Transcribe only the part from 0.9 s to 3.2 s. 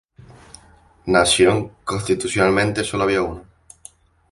Nación, constitucionalmente, solo